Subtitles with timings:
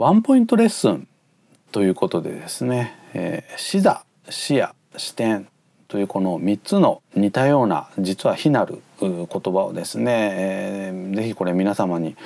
[0.00, 1.06] ワンポイントレッスン
[1.72, 5.46] ということでですね、えー、視座視野視点
[5.88, 12.16] というこの3つの似たような実は非なる言葉をですね、えー、ぜひこれ皆様に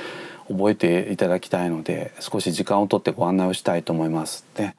[0.48, 4.46] 覚えていただきたいので少し時間をとってご案内をしたいと思います。
[4.54, 4.76] で、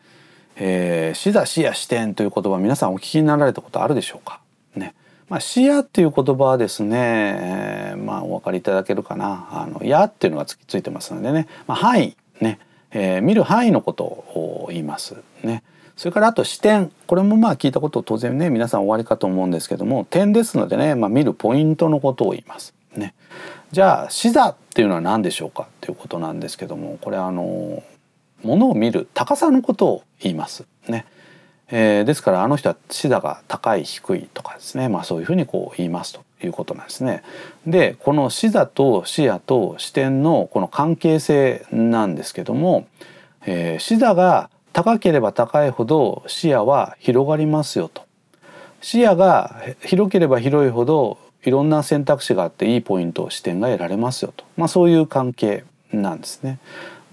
[0.56, 4.40] えー、視座視野視点という言葉皆さんお聞きになられたことあるでしょうか？
[4.74, 4.96] ね。
[5.28, 9.50] まあ、視野っていう言葉はですね、え、まあお分かりいただけるかな？
[9.52, 12.60] あの「や」っていうのがつついてますのでね、まあ、範囲ね、
[12.98, 15.18] えー、見る範囲のことを言います。
[15.44, 15.64] ね。
[15.98, 16.92] それからあと視点。
[17.08, 22.74] これもまあ聞いたこと当然ね皆さん終わりかと思うんですけども点ですのでね、まあ、見るポイントのことを言います。
[22.96, 23.14] ね、
[23.72, 25.64] じゃあ視座っていうのは何でしょうか？
[25.64, 27.84] っていうことなんですけどもこれあの
[28.44, 30.66] ものを見る高さのことを言います。
[30.88, 31.06] ね。
[31.68, 36.25] えー、ですからあの人は視座が高い低いとかですね、まあ、そういうふうにこう言いますと。
[36.44, 37.24] いうことなんですね。
[37.66, 42.88] でこの視座と視野と視点のこの関係性なんですけども、
[43.46, 48.04] えー、視座が高ければ高いほど視野は広がりますよと
[48.82, 56.60] 視野が広ければ広いほどいろんな選択肢があっていいポイント視点が得られますよと、まあ、そういう関係なんですね。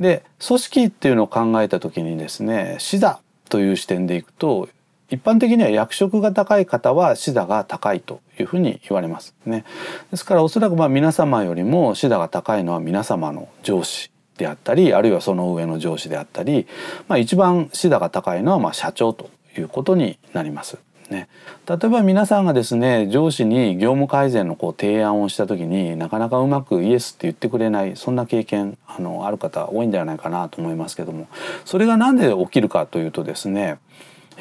[0.00, 4.68] で組織っていうのを考えた時にですね視座という視点でいくと
[5.12, 9.66] 一般的には役職が高い方は視座が高いというふうに言われますね。
[10.10, 16.66] ですからおそらくまあ皆様よりも視座が高いのは皆様の上司であったりあるいはその上の上司であったり、
[17.08, 20.78] まあ、一番視座が高いのはまあ社長ということになります。
[21.10, 21.28] ね、
[21.68, 31.28] 例えば皆さんがですね上司に業務改善のこう提案をした時になかなかうまくイエスって言ってくれないそんな経験あのある方多いんではないかなと思いますけども
[31.66, 33.78] それが何で起きるかというとですね、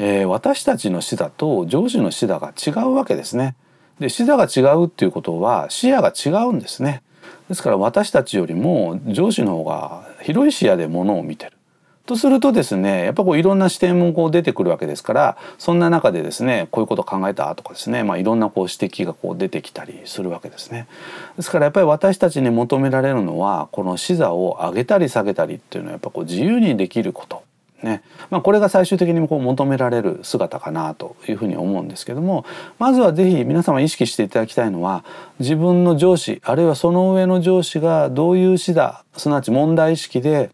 [0.04, 3.56] えー、私たちの視座と上司の視座が違うわけですね。
[4.00, 7.04] で視座が違うっていうことは視野が違うんですね。
[7.50, 11.52] ですから私たちよりも上司の方が広い視野でものを見てる。
[12.08, 20.88] とするとですねやっぱこういろんな視点もこう出てくるわけですからそんな中でですねこういうこと考えたとかですね、まあ、いろんなこう指摘がこう出てきたりするわけですね。
[21.38, 27.44] ですからやっぱり私たちに求められるのはこの視座を上げたり下げたりっていうのはやっぱこう自由にできること
[27.83, 32.45] ねまあ、これが最終的にこう求められる姿かなというふうに思うんですけども
[32.80, 35.03] まずは是非皆様意識していただきたいのは
[35.39, 40.52] 自分の上司あるいはその上の上司がどういう視だすなわち問題意識で、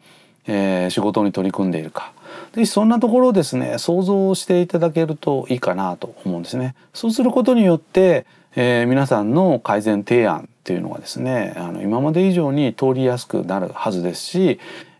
[0.48, 2.14] えー、仕事に取り組んでいるか
[2.54, 6.76] ぜひそんなところをですね想像していただけるといいかなと思うんですね。
[6.94, 14.60] そうすることによって、えー、皆さんの改善提案っていうのがですねあの今まで以上に通りやすくなるはずですし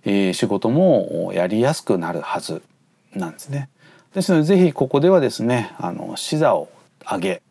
[0.10, 2.62] えー、仕事もやりやすくなるはず
[3.14, 3.70] なんですね。
[4.14, 6.70] ですのでぜひここではですねあの視座を
[7.02, 7.42] 上げ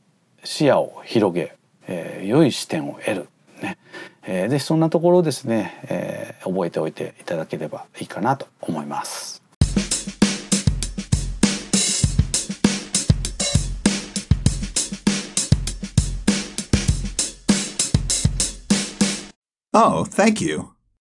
[0.43, 1.55] 視野を広げ、
[1.87, 3.28] えー、良い視点を得る、
[3.61, 3.77] ね
[4.22, 9.43] えー、ぜひそんなところをですね、えー、覚えておいていただければいいかなと思います。
[19.75, 20.75] Oh, thank you.